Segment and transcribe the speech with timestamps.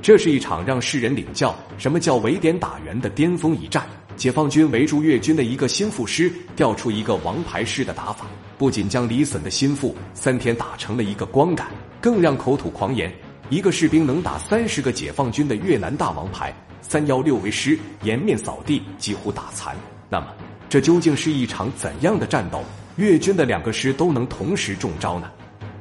[0.00, 3.86] 这是一场让世人领教什么叫围点打援的巅峰一战。
[4.16, 8.26] 解放军围住越军的一个心腹师，调出一个王牌师的打法，
[8.58, 11.68] 不仅将李隼的心腹三天打成了一个光杆，
[12.00, 13.12] 更让口吐狂言：
[13.48, 16.52] 一个士兵能打三十个解放军的越南大王牌
[16.82, 19.76] 三幺六为师，颜面扫地，几乎打残。
[20.08, 20.26] 那么，
[20.68, 22.64] 这究竟是一场怎样的战斗？
[22.96, 25.30] 越军的两个师都能同时中招呢？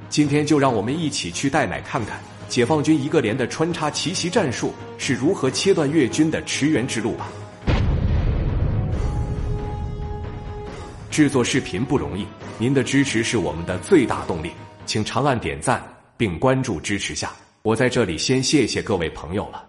[0.10, 7.28] 今天就让我们一起去带奶看看解放军一个连的穿插奇袭战术是如何切断越军的驰援之路吧。
[11.10, 12.26] 制作视频不容易，
[12.60, 14.52] 您的支持是我们的最大动力，
[14.86, 15.82] 请长按点赞
[16.16, 17.32] 并关注支持下。
[17.64, 19.64] 我在这里先谢谢各位朋友了。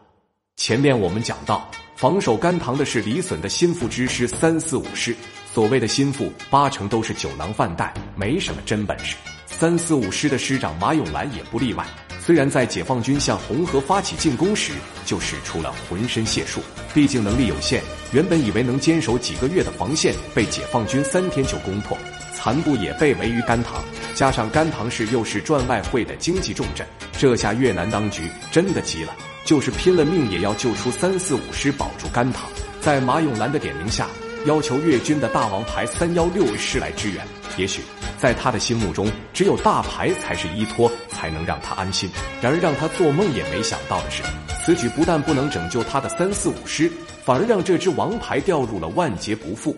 [0.57, 5.17] 前面我们讲到，防守甘棠的是李隼的心腹之师三四五师，
[5.53, 9.17] 所谓的心腹八成都是酒囊饭袋，没什么真本事。
[9.47, 11.87] 三四五师的师长马永兰也不例外。
[12.29, 14.73] 虽然在解放军向红河发起进攻时
[15.07, 16.61] 就使出了浑身解数，
[16.93, 17.83] 毕竟能力有限，
[18.13, 21.97] 原本以为能坚守几个月的防线，被解放军三天就攻破，
[22.35, 23.83] 残部也被围于甘棠。
[24.15, 29.17] 加上甘棠市又是赚外汇的经济重镇，这下越南当局真的急了，
[29.47, 32.45] 就是拼了命也要救出三四五师，保住甘棠。
[32.83, 34.07] 在马永兰的点名下，
[34.45, 37.27] 要求越军的大王牌三幺六师来支援。
[37.57, 37.81] 也许。
[38.19, 42.09] 在他的心目中，只有大牌才是依托，才能让他安心。
[42.41, 44.23] 然而，让他做梦也没想到的是，
[44.65, 46.89] 此举不但不能拯救他的三四五师，
[47.25, 49.77] 反而让这支王牌掉入了万劫不复。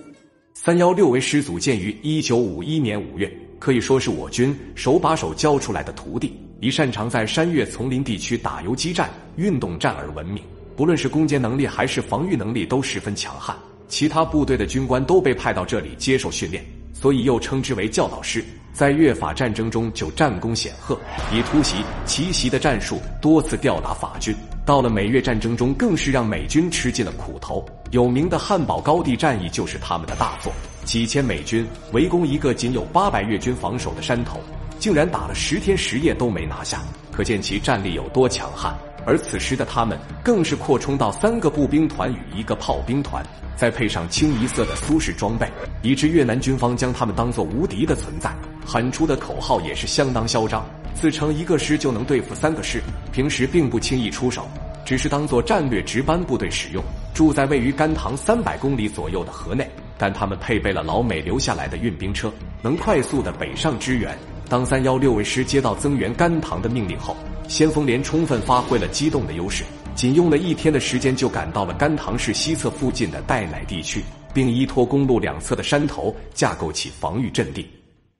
[0.53, 10.43] 三幺六为师祖建于一九五一年五月，可以说是我军手把手教出来的徒弟，以擅长在山岳丛林地区打游击战、运动战而闻名。
[10.77, 13.57] 不论是攻坚能力还是防御能力都十分强悍，
[13.89, 16.63] 其他部队的军官都被派到这里接受训练。
[16.93, 20.99] 所以又称之为教导师，在越法战争中就战功显赫，
[21.33, 21.77] 以突袭、
[22.07, 24.35] 奇袭的战术多次吊打法军。
[24.65, 27.65] 到了美越战争中，更是让美军吃尽了苦头。
[27.91, 30.53] 有名的汉堡高地战役就是他们的大作，
[30.85, 34.39] 几千美军围攻一个仅有八百越军防守的山头，
[34.79, 36.81] 竟然打了十天十夜都没拿下，
[37.11, 38.73] 可见其战力有多强悍。
[39.07, 43.25] 而此时的他们更是扩充到三个步兵团与一个炮兵团。
[43.57, 45.47] 再配上清一色的苏式装备，
[45.83, 48.35] 以致越南军方将他们当作无敌的存在，
[48.73, 50.65] 喊出的口号也是相当嚣张，
[50.95, 54.47] 自称一个师就能对付三个师，平时并不轻易出手，
[54.85, 56.81] 只是当做战略值班部队使用。
[57.13, 62.33] 住在位于甘棠三百公里左右的河内，但他们配备了老美留下来的运兵车，
[62.63, 64.17] 能快速的北上支援。
[64.49, 67.17] 当三幺六卫师接到增援甘棠的命令后，
[67.49, 69.65] 先锋连充分发挥了机动的优势。
[69.97, 77.69] 仅用了一天的时间，就赶到了甘棠市西侧附近的代乃地区，并依托公路两侧的山头架构起防御阵地。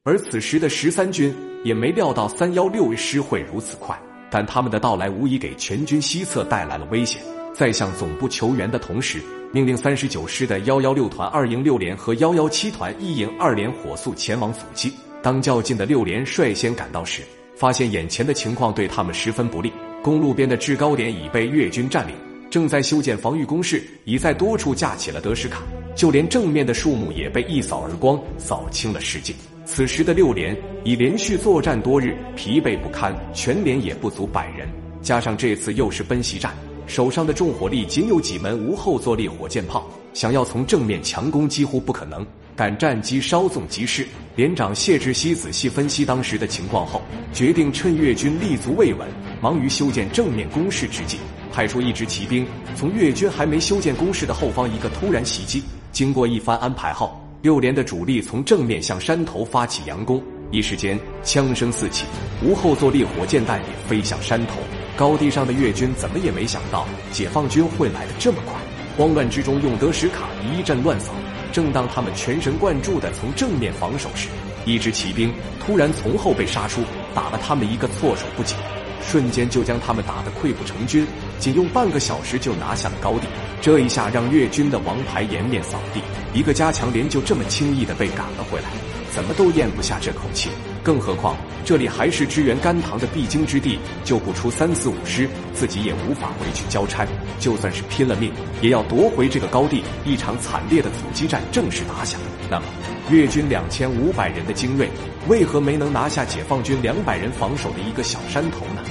[0.03, 3.95] 而此时的十三军也没料到三幺六师会如此快，
[4.31, 7.21] 但他们的到来无疑给全军西侧带来了危险。
[7.53, 9.21] 在向总部求援的同时，
[9.53, 14.91] 命令三十九师的幺幺六团二营六连和幺幺七团一营二连火速前往阻击。
[15.23, 17.21] 当较近的六连率先赶到时，
[17.55, 19.71] 发现眼前的情况对他们十分不利。
[20.03, 22.15] 公路边的制高点已被越军占领，
[22.49, 25.61] 正在修建防御工事，已在多处架起了德什卡，
[25.95, 29.35] 就连正面的树木也被一扫而光，扫清了世界。
[29.73, 34.69] 此时的六连已连续作战多日，疲惫不堪，全连也不足百人，
[35.01, 36.53] 加上这次又是奔袭战，
[36.89, 42.27] 手上的重火力仅有几门无后坐力火箭炮，想要从正面强攻几乎不可能。
[42.57, 44.05] 但战机稍纵即逝，
[44.35, 47.01] 连长谢志熙仔细分析当时的情况后，
[47.33, 49.07] 决定趁越军立足未稳、
[49.41, 51.17] 忙于修建正面攻势之际，
[51.53, 52.45] 派出一支骑兵
[52.75, 55.63] 从越军还没修建工事的后方一个突然袭击。
[55.93, 62.05] 经过一番安排后，六连的主力从正面向山头发起佯攻，一时间枪声四起，
[62.45, 64.57] 无后坐力火箭弹也飞向山头。
[64.95, 68.55] 高地上的越军怎么也没想到解放军会来的这么快，
[68.99, 71.15] 慌乱之中用德什卡一阵乱扫。
[71.51, 74.29] 正当他们全神贯注地从正面防守时，
[74.67, 75.33] 一支骑兵
[75.65, 76.83] 突然从后被杀出，
[77.15, 78.55] 打了他们一个措手不及，
[79.01, 81.07] 瞬间就将他们打得溃不成军。
[81.39, 83.27] 仅用半个小时就拿下了高地，
[83.61, 86.01] 这一下让越军的王牌颜面扫地，
[86.33, 88.71] 一个加强连就这么轻易地被赶了回来，
[89.11, 90.49] 怎么都咽不下这口气。
[90.83, 97.07] 更何况这里还是支援甘棠的必经之地，救不出三四五师，自己也无法回去交差。
[97.39, 99.83] 就算是拼了命，也要夺回这个高地。
[100.07, 102.19] 一场惨烈的阻击战正式打响。
[102.51, 102.65] 那么，
[103.11, 104.89] 越军两千五百人的精锐，
[105.29, 108.83] 为何没能拿下解放军两百人防守的一个小山头呢？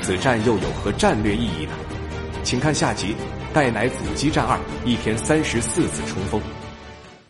[0.00, 1.72] 此战又有何战略意义呢？
[2.42, 3.08] 请看下集
[3.58, 6.40] 《代乃阻击战二》，一天三十四次冲锋。